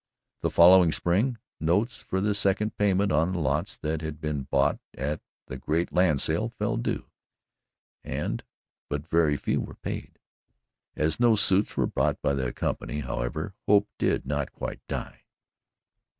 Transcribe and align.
The 0.41 0.49
following 0.49 0.91
spring, 0.91 1.37
notes 1.59 2.01
for 2.01 2.21
the 2.21 2.33
second 2.33 2.75
payment 2.75 3.11
on 3.11 3.33
the 3.33 3.37
lots 3.39 3.77
that 3.77 4.01
had 4.01 4.19
been 4.19 4.45
bought 4.45 4.79
at 4.97 5.21
the 5.45 5.57
great 5.59 5.93
land 5.93 6.21
sale 6.21 6.49
fell 6.49 6.75
due, 6.77 7.11
and 8.03 8.43
but 8.89 9.05
very 9.07 9.37
few 9.37 9.61
were 9.61 9.75
paid. 9.75 10.17
As 10.95 11.19
no 11.19 11.35
suits 11.35 11.77
were 11.77 11.85
brought 11.85 12.19
by 12.23 12.33
the 12.33 12.51
company, 12.51 13.01
however, 13.01 13.53
hope 13.67 13.89
did 13.99 14.25
not 14.25 14.51
quite 14.53 14.81
die. 14.87 15.25